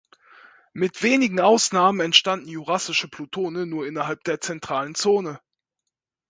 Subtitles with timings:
[0.73, 5.39] Mit wenigen Ausnahmen entstanden jurassische Plutone nur innerhalb der zentralen Zone.